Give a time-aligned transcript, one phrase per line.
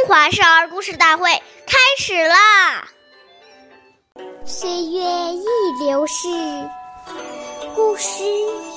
[0.00, 1.30] 中华少儿故事大会
[1.66, 2.88] 开始啦！
[4.46, 5.44] 岁月易
[5.78, 6.26] 流逝，
[7.74, 8.24] 故事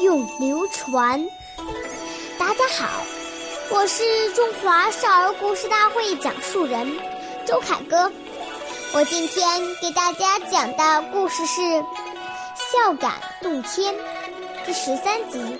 [0.01, 1.25] 永流传。
[2.37, 3.05] 大家好，
[3.69, 6.93] 我是中华少儿故事大会讲述人
[7.45, 8.11] 周凯歌。
[8.93, 11.61] 我今天给大家讲的故事是
[12.57, 13.95] 《孝感动天》
[14.65, 15.57] 第十三集。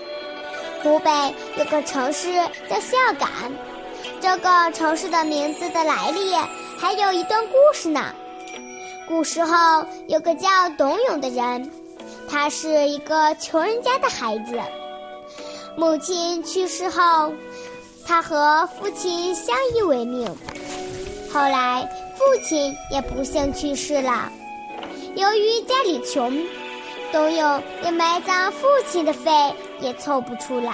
[0.82, 1.10] 湖北
[1.56, 2.34] 有个城市
[2.68, 3.30] 叫孝感。
[4.24, 6.32] 这个城市的名字的来历
[6.78, 8.00] 还有一段故事呢。
[9.06, 11.70] 古时候有个叫董永的人，
[12.26, 14.58] 他是一个穷人家的孩子。
[15.76, 17.30] 母亲去世后，
[18.06, 20.26] 他和父亲相依为命。
[21.30, 24.32] 后来父亲也不幸去世了。
[25.16, 26.34] 由于家里穷，
[27.12, 29.30] 董永连埋葬父亲的费
[29.82, 30.72] 也凑不出来。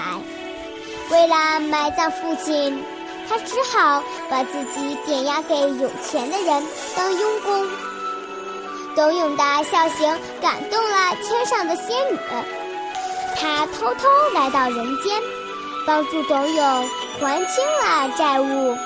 [1.11, 2.81] 为了埋葬父亲。
[3.31, 7.69] 他只好把自己点押给有钱的人当佣工。
[8.97, 12.19] 董永的孝行感动了天上的仙女，
[13.37, 15.17] 她偷偷来到人间，
[15.87, 16.91] 帮助董永
[17.21, 18.77] 还清了债务，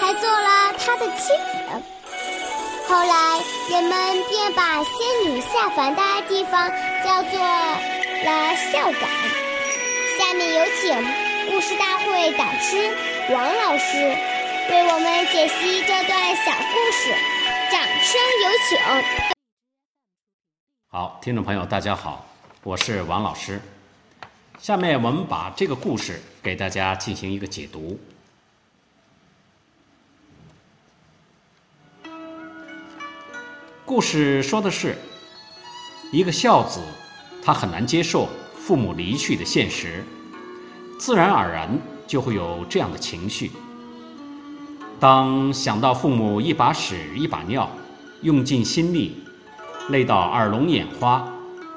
[0.00, 1.82] 还做了他的妻子。
[2.86, 6.70] 后来人们便把仙女下凡的地方
[7.04, 9.10] 叫做了孝感。
[10.16, 12.88] 下面有请故事大会导师。
[13.30, 17.14] 王老师为我们解析这段小故事，
[17.70, 18.78] 掌声有请。
[20.88, 22.26] 好，听众朋友，大家好，
[22.64, 23.60] 我是王老师。
[24.58, 27.96] 下面我们把这个故事给大家进行一个解读。
[33.84, 34.96] 故事说的是
[36.12, 36.80] 一个孝子，
[37.44, 40.04] 他很难接受父母离去的现实，
[40.98, 41.78] 自然而然。
[42.12, 43.50] 就会有这样的情绪。
[45.00, 47.70] 当想到父母一把屎一把尿，
[48.20, 49.16] 用尽心力，
[49.88, 51.26] 累到耳聋眼花，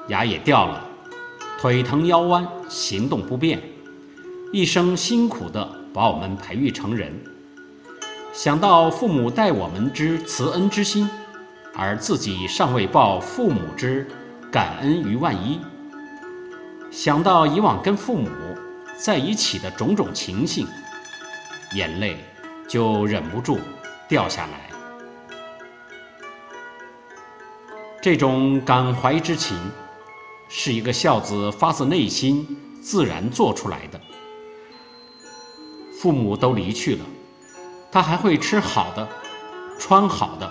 [0.08, 0.84] 牙也掉了，
[1.58, 3.62] 腿疼腰弯，行动不便，
[4.52, 7.10] 一生辛苦的把我们培育成人；
[8.34, 11.08] 想到父母待我们之慈恩之心，
[11.74, 14.06] 而自己尚未报父母之
[14.52, 15.58] 感恩于万一；
[16.90, 18.28] 想到以往跟父母。
[18.98, 20.66] 在一起的种种情形，
[21.74, 22.16] 眼泪
[22.66, 23.58] 就忍不住
[24.08, 24.60] 掉下来。
[28.00, 29.58] 这种感怀之情，
[30.48, 32.46] 是一个孝子发自内心
[32.80, 34.00] 自然做出来的。
[36.00, 37.04] 父母都离去了，
[37.90, 39.08] 他还会吃好的、
[39.78, 40.50] 穿好的、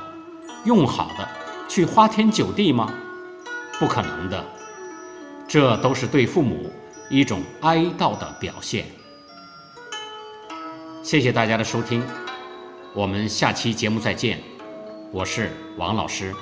[0.66, 1.28] 用好的，
[1.68, 2.94] 去花天酒地吗？
[3.80, 4.46] 不可能的。
[5.48, 6.72] 这都是对父母。
[7.10, 8.86] 一种哀悼的表现。
[11.04, 12.04] 谢谢大家的收听，
[12.94, 14.40] 我们下期节目再见。
[15.12, 16.34] 我是王老师。